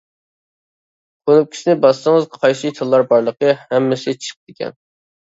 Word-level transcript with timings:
كۇنۇپكىسىنى 1.29 1.75
باسسىڭىز، 1.83 2.25
قايسى 2.37 2.71
تىللار 2.79 3.05
بارلىقى 3.11 3.53
ھەممىسى 3.75 4.15
چىقىدىكەن. 4.29 4.75